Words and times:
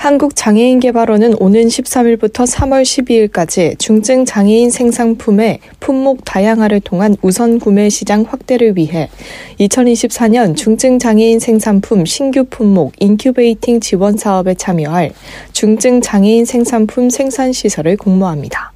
한국장애인개발원은 0.00 1.34
오는 1.40 1.68
13일부터 1.68 2.46
3월 2.46 2.82
12일까지 2.82 3.78
중증 3.78 4.24
장애인 4.24 4.70
생산품의 4.70 5.58
품목 5.78 6.24
다양화를 6.24 6.80
통한 6.80 7.16
우선 7.20 7.58
구매 7.58 7.90
시장 7.90 8.24
확대를 8.26 8.78
위해 8.78 9.10
2024년 9.58 10.56
중증 10.56 10.98
장애인 10.98 11.38
생산품 11.38 12.06
신규 12.06 12.44
품목 12.48 12.94
incubating 12.98 13.80
지원 13.80 14.16
사업에 14.16 14.54
참여할 14.54 15.12
중증 15.52 16.00
장애인 16.00 16.46
생산품 16.46 17.10
생산 17.10 17.52
시설을 17.52 17.98
공모합니다. 17.98 18.72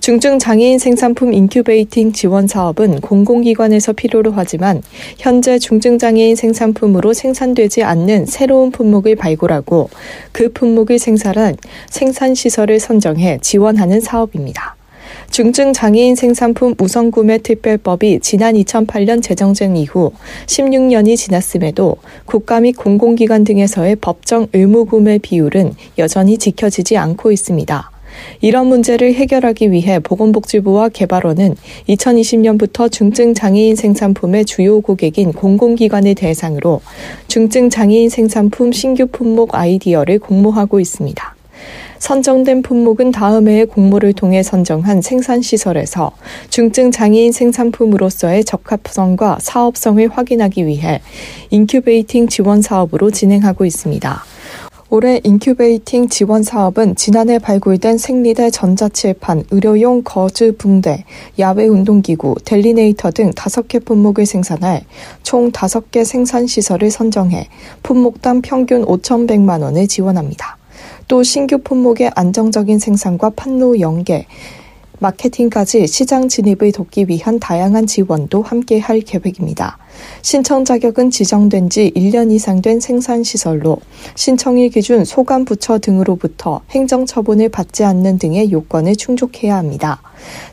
중증 0.00 0.38
장애인 0.38 0.78
생산품 0.78 1.32
incubating 1.32 2.12
지원 2.12 2.46
사업은 2.46 3.00
공공기관에서 3.00 3.92
필요로 3.92 4.32
하지만 4.32 4.82
현재 5.18 5.58
중증 5.58 5.98
장애인 5.98 6.36
생산품으로 6.36 7.12
생산되지 7.12 7.82
않는 7.82 8.26
새로운 8.26 8.70
품목을 8.70 9.16
발굴하고 9.16 9.90
그 10.32 10.52
품목을 10.52 10.98
생산한 10.98 11.56
생산 11.90 12.34
시설을 12.34 12.80
선정해 12.80 13.38
지원하는 13.40 14.00
사업입니다. 14.00 14.76
중증 15.30 15.72
장애인 15.72 16.14
생산품 16.14 16.74
우선 16.78 17.10
구매 17.10 17.38
특별법이 17.38 18.20
지난 18.20 18.54
2008년 18.54 19.22
제정된 19.22 19.76
이후 19.76 20.12
16년이 20.46 21.16
지났음에도 21.16 21.96
국가 22.24 22.60
및 22.60 22.72
공공기관 22.72 23.44
등에서의 23.44 23.96
법정 23.96 24.46
의무 24.52 24.84
구매 24.84 25.18
비율은 25.18 25.74
여전히 25.98 26.38
지켜지지 26.38 26.96
않고 26.96 27.32
있습니다. 27.32 27.93
이런 28.40 28.66
문제를 28.66 29.14
해결하기 29.14 29.72
위해 29.72 29.98
보건복지부와 29.98 30.90
개발원은 30.90 31.56
2020년부터 31.88 32.90
중증 32.90 33.34
장애인 33.34 33.76
생산품의 33.76 34.44
주요 34.44 34.80
고객인 34.80 35.32
공공기관을 35.32 36.14
대상으로 36.14 36.80
중증 37.28 37.70
장애인 37.70 38.08
생산품 38.08 38.72
신규 38.72 39.06
품목 39.06 39.54
아이디어를 39.54 40.18
공모하고 40.18 40.80
있습니다. 40.80 41.34
선정된 42.04 42.60
품목은 42.60 43.12
다음 43.12 43.48
해에 43.48 43.64
공모를 43.64 44.12
통해 44.12 44.42
선정한 44.42 45.00
생산시설에서 45.00 46.12
중증 46.50 46.90
장애인 46.90 47.32
생산품으로서의 47.32 48.44
적합성과 48.44 49.38
사업성을 49.40 50.06
확인하기 50.08 50.66
위해 50.66 51.00
incubating 51.48 52.28
지원 52.28 52.60
사업으로 52.60 53.10
진행하고 53.10 53.64
있습니다. 53.64 54.22
올해 54.94 55.20
incubating 55.24 56.08
지원 56.08 56.44
사업은 56.44 56.94
지난해 56.94 57.40
발굴된 57.40 57.98
생리대 57.98 58.50
전자칠판, 58.50 59.42
의료용 59.50 60.04
거즈 60.04 60.56
붕대, 60.56 61.02
야외 61.40 61.66
운동기구, 61.66 62.36
delineator 62.44 63.10
등 63.10 63.32
5개 63.32 63.84
품목을 63.84 64.24
생산할 64.24 64.84
총 65.24 65.50
5개 65.50 66.04
생산 66.04 66.46
시설을 66.46 66.92
선정해 66.92 67.48
품목당 67.82 68.42
평균 68.42 68.84
5,100만 68.84 69.62
원을 69.62 69.88
지원합니다. 69.88 70.58
또 71.08 71.24
신규 71.24 71.58
품목의 71.58 72.12
안정적인 72.14 72.78
생산과 72.78 73.30
판로 73.30 73.80
연계, 73.80 74.28
마케팅까지 75.00 75.88
시장 75.88 76.28
진입을 76.28 76.70
돕기 76.70 77.06
위한 77.08 77.40
다양한 77.40 77.88
지원도 77.88 78.42
함께 78.42 78.78
할 78.78 79.00
계획입니다. 79.00 79.76
신청 80.22 80.64
자격은 80.64 81.10
지정된 81.10 81.70
지 81.70 81.92
1년 81.94 82.32
이상 82.32 82.60
된 82.60 82.80
생산시설로 82.80 83.78
신청일 84.16 84.70
기준 84.70 85.04
소관부처 85.04 85.78
등으로부터 85.78 86.62
행정처분을 86.70 87.48
받지 87.50 87.84
않는 87.84 88.18
등의 88.18 88.50
요건을 88.50 88.96
충족해야 88.96 89.56
합니다. 89.56 90.02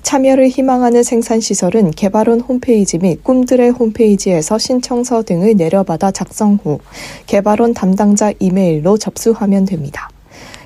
참여를 0.03 0.49
희망하는 0.49 1.01
생산시설은 1.03 1.91
개발원 1.91 2.41
홈페이지 2.41 2.97
및 2.97 3.23
꿈들의 3.23 3.71
홈페이지에서 3.71 4.57
신청서 4.57 5.23
등을 5.23 5.55
내려받아 5.55 6.11
작성 6.11 6.59
후 6.61 6.79
개발원 7.25 7.73
담당자 7.73 8.31
이메일로 8.39 8.97
접수하면 8.97 9.65
됩니다. 9.65 10.10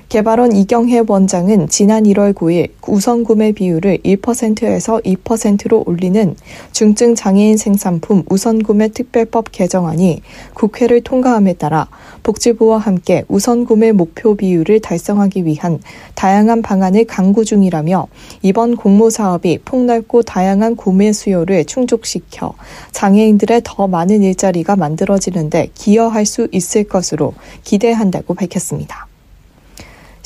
개발원 0.08 0.54
이경혜 0.54 1.02
원장은 1.04 1.68
지난 1.68 2.04
1월 2.04 2.32
9일 2.32 2.70
우선 2.86 3.24
구매 3.24 3.50
비율을 3.50 3.98
1%에서 4.04 5.00
2%로 5.00 5.82
올리는 5.84 6.36
중증 6.70 7.16
장애인 7.16 7.56
생산품 7.56 8.22
우선 8.28 8.62
구매 8.62 8.86
특별법 8.86 9.50
개정안이 9.50 10.22
국회를 10.54 11.00
통과함에 11.00 11.54
따라 11.54 11.88
복지부와 12.22 12.78
함께 12.78 13.24
우선 13.26 13.64
구매 13.64 13.90
목표 13.90 14.36
비율을 14.36 14.78
달성하기 14.78 15.44
위한 15.44 15.80
다양한 16.14 16.62
방안을 16.62 17.06
강구 17.06 17.44
중이라며 17.44 18.06
이번 18.42 18.76
공모 18.76 19.10
사업이 19.10 19.58
폭넓고 19.64 20.22
다양한 20.22 20.76
구매 20.76 21.12
수요를 21.12 21.64
충족시켜 21.64 22.54
장애인들의 22.92 23.62
더 23.64 23.88
많은 23.88 24.22
일자리가 24.22 24.76
만들어지는데 24.76 25.70
기여할 25.74 26.26
수 26.26 26.46
있을 26.52 26.84
것으로 26.84 27.34
기대한다고 27.64 28.34
밝혔습니다. 28.34 29.08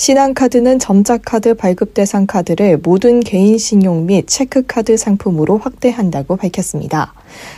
신한카드는 0.01 0.79
점자카드 0.79 1.53
발급 1.53 1.93
대상 1.93 2.25
카드를 2.25 2.79
모든 2.83 3.21
개인 3.21 3.59
신용 3.59 4.07
및 4.07 4.25
체크카드 4.27 4.97
상품으로 4.97 5.59
확대한다고 5.59 6.37
밝혔습니다. 6.37 7.13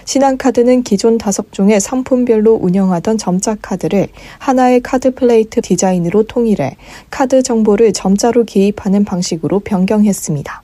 신한카드는 0.07 0.83
기존 0.83 1.19
다섯 1.19 1.53
종의 1.53 1.81
상품별로 1.81 2.59
운영하던 2.61 3.17
점자카드를 3.17 4.09
하나의 4.39 4.81
카드 4.81 5.15
플레이트 5.15 5.61
디자인으로 5.61 6.25
통일해 6.25 6.75
카드 7.11 7.45
정보를 7.45 7.93
점자로 7.93 8.43
기입하는 8.43 9.05
방식으로 9.05 9.61
변경했습니다. 9.61 10.63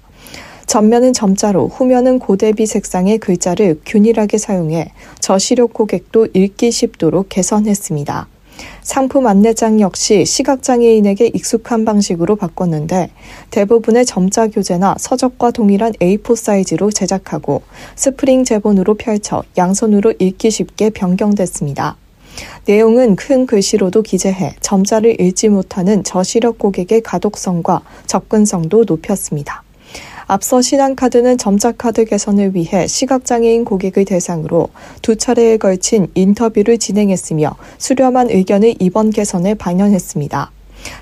전면은 0.67 1.13
점자로 1.13 1.69
후면은 1.69 2.19
고대비 2.19 2.67
색상의 2.67 3.19
글자를 3.19 3.81
균일하게 3.87 4.37
사용해 4.37 4.91
저시력 5.21 5.75
고객도 5.75 6.27
읽기 6.35 6.73
쉽도록 6.73 7.29
개선했습니다. 7.29 8.27
상품 8.83 9.27
안내장 9.27 9.81
역시 9.81 10.25
시각장애인에게 10.25 11.27
익숙한 11.35 11.85
방식으로 11.85 12.37
바꿨는데 12.37 13.11
대부분의 13.51 14.07
점자 14.07 14.49
교재나 14.49 14.97
서적과 14.99 15.51
동일한 15.51 15.93
A4 15.95 16.37
사이즈로 16.37 16.91
제작하고 16.91 17.63
스프링 17.97 18.45
제본으로 18.45 18.95
펼쳐 18.95 19.43
양손으로 19.57 20.15
읽기 20.19 20.51
쉽게 20.51 20.91
변경됐습니다. 20.91 21.97
내용은 22.67 23.17
큰 23.17 23.47
글씨로도 23.47 24.03
기재해 24.03 24.55
점자를 24.61 25.21
읽지 25.21 25.49
못하는 25.49 26.05
저시력 26.05 26.59
고객의 26.59 27.03
가독성과 27.03 27.83
접근성도 28.07 28.85
높였습니다. 28.87 29.63
앞서 30.31 30.61
신한카드는 30.61 31.39
점자카드 31.39 32.05
개선을 32.05 32.55
위해 32.55 32.87
시각장애인 32.87 33.65
고객을 33.65 34.05
대상으로 34.05 34.69
두 35.01 35.17
차례에 35.17 35.57
걸친 35.57 36.09
인터뷰를 36.15 36.77
진행했으며 36.77 37.57
수렴한 37.79 38.29
의견을 38.29 38.75
이번 38.79 39.09
개선에 39.09 39.55
반영했습니다. 39.55 40.53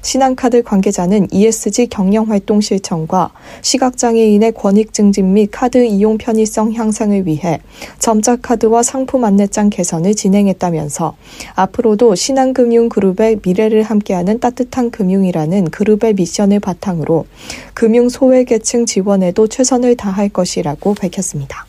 신한카드 0.03 0.63
관계자는 0.63 1.29
ESG 1.31 1.89
경영 1.89 2.31
활동 2.31 2.61
실천과 2.61 3.31
시각장애인의 3.63 4.53
권익 4.53 4.93
증진 4.93 5.33
및 5.33 5.49
카드 5.51 5.85
이용 5.85 6.19
편의성 6.19 6.73
향상을 6.73 7.27
위해 7.27 7.61
점자 7.99 8.37
카드와 8.37 8.83
상품 8.83 9.25
안내장 9.25 9.71
개선을 9.71 10.15
진행했다면서 10.15 11.17
앞으로도 11.55 12.15
신한금융그룹의 12.15 13.41
미래를 13.45 13.83
함께하는 13.83 14.41
따뜻한 14.41 14.91
금융이라는 14.91 15.71
그룹의 15.71 16.15
미션을 16.15 16.61
바탕으로 16.61 17.27
금융 17.75 18.09
소외계층 18.09 18.87
지원에도 18.87 19.47
최선을 19.49 19.97
다할 19.97 20.29
것이라고 20.29 20.95
밝혔습니다. 20.95 21.66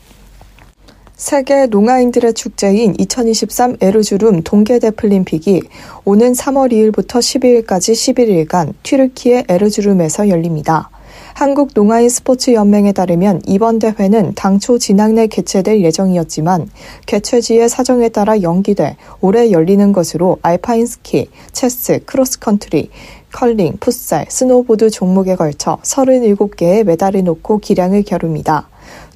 세계 1.18 1.66
농아인들의 1.66 2.32
축제인 2.34 2.94
2023 2.96 3.78
에르주름 3.80 4.44
동계 4.44 4.78
데플림픽이 4.78 5.62
오는 6.04 6.32
3월 6.32 6.70
2일부터 6.70 7.18
12일까지 7.18 8.46
11일간 8.46 8.74
튀르키의 8.84 9.46
에르주름에서 9.48 10.28
열립니다. 10.28 10.90
한국 11.34 11.70
농아인 11.74 12.08
스포츠 12.08 12.52
연맹에 12.52 12.92
따르면 12.92 13.42
이번 13.46 13.80
대회는 13.80 14.34
당초 14.36 14.78
진학내 14.78 15.26
개최될 15.26 15.82
예정이었지만 15.82 16.70
개최지의 17.06 17.68
사정에 17.68 18.10
따라 18.10 18.40
연기돼 18.40 18.96
올해 19.20 19.50
열리는 19.50 19.92
것으로 19.92 20.38
알파인 20.42 20.86
스키, 20.86 21.28
체스, 21.50 22.04
크로스컨트리, 22.06 22.90
컬링, 23.32 23.78
풋살, 23.80 24.26
스노보드 24.28 24.90
종목에 24.90 25.34
걸쳐 25.34 25.78
37개의 25.82 26.84
메달을 26.84 27.24
놓고 27.24 27.58
기량을 27.58 28.04
겨룹니다. 28.04 28.68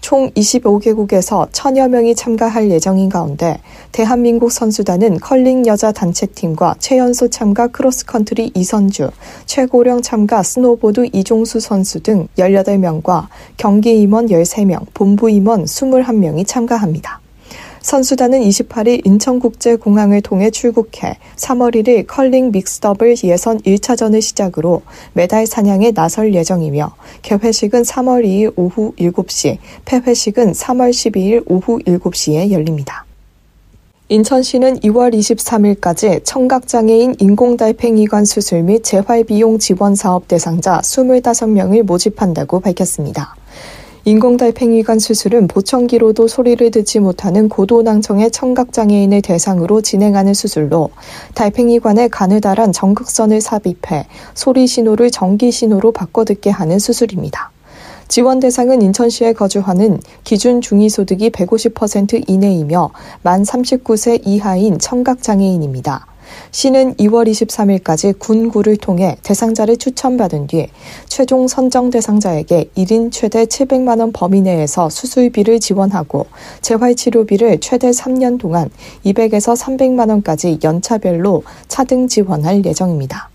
총 0.02 0.30
25개국에서 0.32 1.48
천여 1.52 1.88
명이 1.88 2.14
참가할 2.16 2.70
예정인 2.70 3.08
가운데 3.08 3.60
대한민국 3.92 4.52
선수단은 4.52 5.20
컬링 5.20 5.64
여자 5.66 5.92
단체팀과 5.92 6.74
최연소 6.80 7.28
참가 7.28 7.68
크로스컨트리 7.68 8.50
이선주, 8.54 9.10
최고령 9.46 10.02
참가 10.02 10.42
스노보드 10.42 11.08
이종수 11.12 11.60
선수 11.60 12.00
등 12.02 12.26
18명과 12.36 13.28
경기 13.56 14.02
임원 14.02 14.26
13명, 14.26 14.86
본부 14.92 15.30
임원 15.30 15.64
21명이 15.64 16.46
참가합니다. 16.46 17.21
선수단은 17.82 18.40
28일 18.40 19.04
인천국제공항을 19.04 20.22
통해 20.22 20.50
출국해 20.50 21.18
3월 21.36 21.74
1일 21.74 22.06
컬링 22.06 22.52
mixed 22.52 22.81
double 22.81 23.16
예선 23.24 23.60
1차전을 23.60 24.22
시작으로 24.22 24.82
메달 25.12 25.46
사냥에 25.46 25.90
나설 25.90 26.32
예정이며 26.32 26.94
개회식은 27.22 27.82
3월 27.82 28.24
2일 28.24 28.52
오후 28.56 28.94
7시, 28.96 29.58
폐회식은 29.84 30.52
3월 30.52 30.90
12일 30.90 31.44
오후 31.46 31.80
7시에 31.80 32.52
열립니다. 32.52 33.04
인천시는 34.08 34.80
2월 34.80 35.14
23일까지 35.14 36.20
청각장애인 36.24 37.16
인공달팽이관 37.18 38.26
수술 38.26 38.62
및 38.62 38.84
재활비용 38.84 39.58
지원 39.58 39.94
사업 39.94 40.28
대상자 40.28 40.78
25명을 40.80 41.82
모집한다고 41.82 42.60
밝혔습니다. 42.60 43.34
인공달팽이관 44.04 44.98
수술은 44.98 45.46
보청기로도 45.46 46.26
소리를 46.26 46.68
듣지 46.72 46.98
못하는 46.98 47.48
고도낭청의 47.48 48.32
청각장애인을 48.32 49.22
대상으로 49.22 49.80
진행하는 49.80 50.34
수술로 50.34 50.90
달팽이관에 51.34 52.08
가느다란 52.08 52.72
전극선을 52.72 53.40
삽입해 53.40 54.08
소리 54.34 54.66
신호를 54.66 55.12
전기 55.12 55.52
신호로 55.52 55.92
바꿔 55.92 56.24
듣게 56.24 56.50
하는 56.50 56.80
수술입니다. 56.80 57.52
지원 58.08 58.40
대상은 58.40 58.82
인천시에 58.82 59.34
거주하는 59.34 60.00
기준 60.24 60.60
중위소득이 60.60 61.30
150% 61.30 62.28
이내이며 62.28 62.90
만 63.22 63.44
39세 63.44 64.22
이하인 64.26 64.80
청각장애인입니다. 64.80 66.11
시는 66.50 66.94
2월 66.94 67.30
23일까지 67.30 68.18
군구를 68.18 68.76
통해 68.76 69.16
대상자를 69.22 69.76
추천받은 69.76 70.46
뒤 70.46 70.68
최종 71.06 71.48
선정 71.48 71.90
대상자에게 71.90 72.70
1인 72.76 73.10
최대 73.12 73.44
700만 73.44 74.00
원 74.00 74.12
범위 74.12 74.40
내에서 74.40 74.88
수술비를 74.88 75.60
지원하고 75.60 76.26
재활치료비를 76.60 77.60
최대 77.60 77.90
3년 77.90 78.38
동안 78.38 78.70
200에서 79.04 79.56
300만 79.56 80.08
원까지 80.10 80.58
연차별로 80.62 81.42
차등 81.68 82.08
지원할 82.08 82.64
예정입니다. 82.64 83.30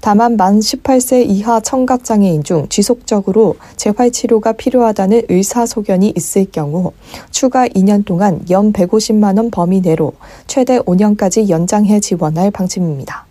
다만 0.00 0.36
만 0.36 0.60
18세 0.60 1.28
이하 1.28 1.60
청각장애인 1.60 2.44
중 2.44 2.68
지속적으로 2.68 3.56
재활 3.76 4.10
치료가 4.10 4.52
필요하다는 4.52 5.22
의사소견이 5.28 6.12
있을 6.16 6.46
경우 6.50 6.92
추가 7.30 7.66
2년 7.68 8.04
동안 8.04 8.40
연 8.50 8.72
150만 8.72 9.36
원 9.36 9.50
범위 9.50 9.80
내로 9.80 10.12
최대 10.46 10.78
5년까지 10.78 11.48
연장해 11.48 12.00
지원할 12.00 12.50
방침입니다. 12.50 13.28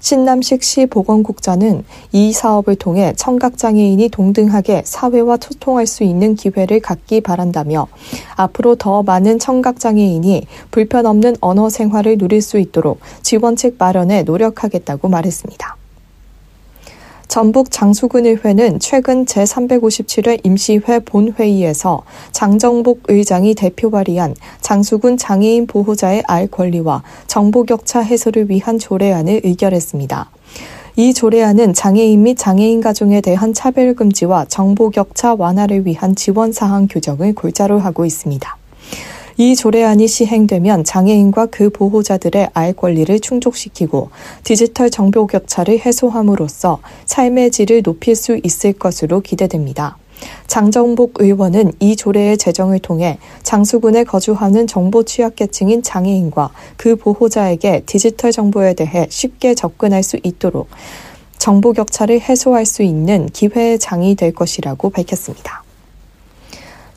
신남식 0.00 0.62
시 0.62 0.86
보건국장은 0.86 1.84
이 2.12 2.32
사업을 2.32 2.76
통해 2.76 3.12
청각장애인이 3.16 4.08
동등하게 4.08 4.82
사회와 4.84 5.38
소통할 5.40 5.86
수 5.86 6.04
있는 6.04 6.34
기회를 6.34 6.80
갖기 6.80 7.20
바란다며 7.20 7.86
앞으로 8.34 8.76
더 8.76 9.02
많은 9.02 9.38
청각장애인이 9.38 10.46
불편 10.70 11.06
없는 11.06 11.36
언어 11.40 11.68
생활을 11.68 12.16
누릴 12.18 12.40
수 12.40 12.58
있도록 12.58 13.00
지원책 13.22 13.76
마련에 13.78 14.22
노력하겠다고 14.22 15.08
말했습니다. 15.08 15.79
전북 17.30 17.70
장수군의회는 17.70 18.80
최근 18.80 19.24
제357회 19.24 20.44
임시회 20.44 20.98
본회의에서 20.98 22.02
장정복 22.32 23.02
의장이 23.06 23.54
대표 23.54 23.88
발의한 23.88 24.34
장수군 24.60 25.16
장애인 25.16 25.68
보호자의 25.68 26.24
알 26.26 26.48
권리와 26.48 27.04
정보격차 27.28 28.00
해소를 28.00 28.50
위한 28.50 28.80
조례안을 28.80 29.42
의결했습니다. 29.44 30.28
이 30.96 31.14
조례안은 31.14 31.72
장애인 31.72 32.20
및 32.24 32.36
장애인 32.36 32.80
가족에 32.80 33.20
대한 33.20 33.54
차별 33.54 33.94
금지와 33.94 34.46
정보 34.46 34.90
격차 34.90 35.36
완화를 35.38 35.86
위한 35.86 36.16
지원 36.16 36.50
사항 36.50 36.88
규정을 36.90 37.36
골자로 37.36 37.78
하고 37.78 38.04
있습니다. 38.04 38.56
이 39.40 39.56
조례안이 39.56 40.06
시행되면 40.06 40.84
장애인과 40.84 41.46
그 41.46 41.70
보호자들의 41.70 42.50
알 42.52 42.74
권리를 42.74 43.18
충족시키고 43.20 44.10
디지털 44.44 44.90
정보 44.90 45.26
격차를 45.26 45.78
해소함으로써 45.78 46.80
삶의 47.06 47.50
질을 47.50 47.82
높일 47.82 48.16
수 48.16 48.38
있을 48.44 48.74
것으로 48.74 49.22
기대됩니다. 49.22 49.96
장정복 50.46 51.22
의원은 51.22 51.72
이 51.80 51.96
조례의 51.96 52.36
제정을 52.36 52.80
통해 52.80 53.16
장수군에 53.42 54.04
거주하는 54.04 54.66
정보 54.66 55.04
취약계층인 55.04 55.82
장애인과 55.82 56.50
그 56.76 56.96
보호자에게 56.96 57.84
디지털 57.86 58.32
정보에 58.32 58.74
대해 58.74 59.06
쉽게 59.08 59.54
접근할 59.54 60.02
수 60.02 60.18
있도록 60.22 60.68
정보 61.38 61.72
격차를 61.72 62.20
해소할 62.20 62.66
수 62.66 62.82
있는 62.82 63.26
기회의 63.30 63.78
장이 63.78 64.16
될 64.16 64.34
것이라고 64.34 64.90
밝혔습니다. 64.90 65.64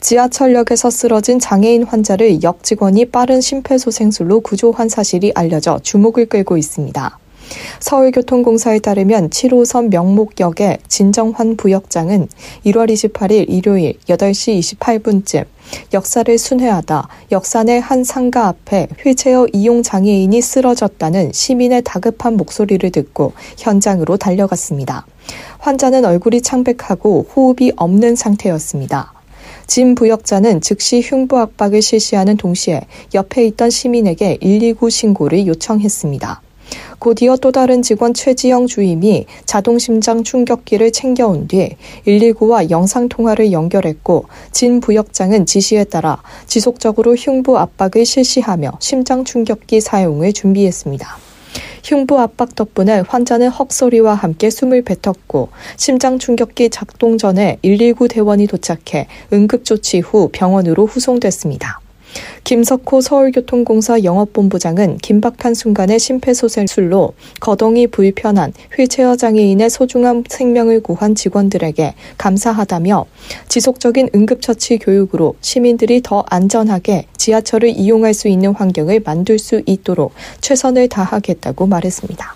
지하철역에서 0.03 0.89
쓰러진 0.89 1.39
장애인 1.39 1.83
환자를 1.83 2.44
역 2.44 2.61
직원이 2.61 3.05
빠른 3.05 3.39
심폐소생술로 3.39 4.41
구조한 4.41 4.89
사실이 4.89 5.31
알려져 5.33 5.79
주목을 5.81 6.25
끌고 6.25 6.57
있습니다. 6.57 7.19
서울교통공사에 7.79 8.79
따르면 8.79 9.29
7호선 9.29 9.89
명목역의 9.91 10.79
진정환 10.89 11.55
부역장은 11.55 12.27
1월 12.65 12.91
28일 12.91 13.45
일요일 13.47 13.97
8시 14.09 14.77
28분쯤 14.77 15.45
역사를 15.94 16.38
순회하다 16.38 17.07
내한 17.65 18.03
상가 18.03 18.47
앞에 18.47 18.89
휠체어 19.01 19.47
이용 19.53 19.83
장애인이 19.83 20.41
쓰러졌다는 20.41 21.31
시민의 21.31 21.81
다급한 21.83 22.35
목소리를 22.35 22.89
듣고 22.91 23.31
현장으로 23.57 24.17
달려갔습니다. 24.17 25.06
환자는 25.59 26.03
얼굴이 26.03 26.41
창백하고 26.41 27.27
호흡이 27.33 27.71
없는 27.77 28.17
상태였습니다. 28.17 29.22
진 29.68 29.95
부역자는 29.95 30.62
즉시 30.62 31.01
흉부 31.01 31.38
압박을 31.38 31.81
실시하는 31.81 32.38
동시에 32.38 32.81
옆에 33.13 33.45
있던 33.48 33.69
시민에게 33.69 34.38
119 34.42 34.89
신고를 34.89 35.48
요청했습니다. 35.48 36.42
곧이어 37.00 37.36
또 37.38 37.51
다른 37.51 37.81
직원 37.81 38.13
최지영 38.13 38.68
주임이 38.68 39.25
자동심장 39.45 40.24
충격기를 40.24 40.92
챙겨온 40.92 41.48
뒤 41.48 41.75
119와 42.07 42.69
영상통화를 42.69 43.51
연결했고 43.51 44.25
진 44.51 44.80
부역장은 44.80 45.45
지시에 45.45 45.83
따라 45.83 46.21
지속적으로 46.48 47.16
흉부 47.16 47.57
압박을 47.57 48.06
실시하며 48.06 48.71
심장 48.80 49.25
충격기 49.25 49.81
사용을 49.81 50.31
준비했습니다. 50.33 51.32
흉부 51.83 52.19
압박 52.19 52.55
덕분에 52.55 53.03
환자는 53.07 53.50
헉소리와 53.50 54.15
함께 54.15 54.50
숨을 54.50 54.83
뱉었고 54.83 55.50
심장 55.77 56.17
충격기 56.19 56.69
작동 56.69 57.17
전에 57.17 57.57
119 57.61 58.07
대원이 58.07 58.47
도착해 58.47 59.07
응급조치 59.31 60.00
후 60.00 60.29
병원으로 60.31 60.85
후송됐습니다. 60.85 61.82
김석호 62.44 63.00
서울교통공사 63.00 64.04
영업본부장은 64.04 64.97
긴박한 64.97 65.54
순간에 65.54 65.97
심폐소생술로 65.97 67.14
거동이 67.40 67.88
불편한 67.88 68.52
휠체어 68.76 69.16
장애인의 69.16 69.69
소중한 69.69 70.26
생명을 70.28 70.83
구한 70.83 71.16
직원들에게 71.16 71.94
감사하다며 72.18 73.06
지속적인 73.47 74.09
응급처치 74.14 74.80
교육으로 74.80 75.35
시민들이 75.40 76.02
더 76.02 76.26
안전하게 76.30 77.06
지하철을 77.16 77.69
이용할 77.69 78.14
수 78.14 78.28
있는 78.28 78.54
환경을 78.54 79.02
만들 79.06 79.40
수 79.40 79.62
있도록 79.66 80.14
최선을 80.42 80.90
다하겠다고 80.90 81.68
말했습니다. 81.68 82.35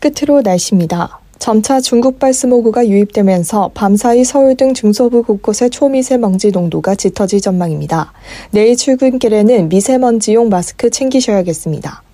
끝으로 0.00 0.40
날씨입니다. 0.40 1.21
점차 1.42 1.80
중국발 1.80 2.32
스모그가 2.32 2.86
유입되면서 2.86 3.72
밤사이 3.74 4.22
서울 4.22 4.54
등 4.54 4.74
중서부 4.74 5.24
곳곳의 5.24 5.70
초미세먼지 5.70 6.52
농도가 6.52 6.94
짙어질 6.94 7.40
전망입니다. 7.40 8.12
내일 8.52 8.76
출근길에는 8.76 9.68
미세먼지용 9.68 10.50
마스크 10.50 10.88
챙기셔야겠습니다. 10.88 12.04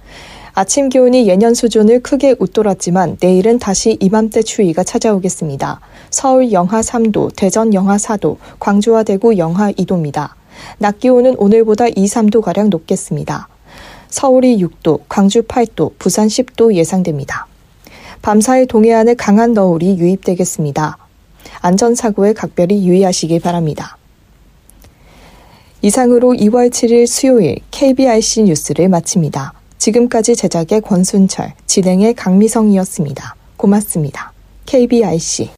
아침 0.54 0.88
기온이 0.88 1.28
예년 1.28 1.52
수준을 1.52 2.00
크게 2.00 2.36
웃돌았지만 2.38 3.18
내일은 3.20 3.58
다시 3.58 3.98
이맘때 4.00 4.40
추위가 4.40 4.82
찾아오겠습니다. 4.82 5.80
서울 6.08 6.50
영하 6.50 6.80
3도, 6.80 7.36
대전 7.36 7.74
영하 7.74 7.98
4도, 7.98 8.38
광주와 8.58 9.02
대구 9.02 9.36
영하 9.36 9.70
2도입니다. 9.72 10.30
낮 10.78 11.00
기온은 11.00 11.34
오늘보다 11.36 11.88
2, 11.88 11.92
3도가량 11.92 12.70
높겠습니다. 12.70 13.48
서울이 14.08 14.56
6도, 14.56 15.00
광주 15.06 15.42
8도, 15.42 15.92
부산 15.98 16.28
10도 16.28 16.72
예상됩니다. 16.72 17.46
밤사이 18.22 18.66
동해안에 18.66 19.14
강한 19.14 19.52
너울이 19.52 19.98
유입되겠습니다. 19.98 20.98
안전사고에 21.60 22.32
각별히 22.32 22.86
유의하시기 22.86 23.40
바랍니다. 23.40 23.96
이상으로 25.80 26.32
2월 26.32 26.70
7일 26.70 27.06
수요일 27.06 27.58
KBRC 27.70 28.42
뉴스를 28.42 28.88
마칩니다. 28.88 29.52
지금까지 29.78 30.34
제작의 30.34 30.80
권순철, 30.80 31.52
진행의 31.66 32.14
강미성이었습니다. 32.14 33.36
고맙습니다. 33.56 34.32
KBRC 34.66 35.50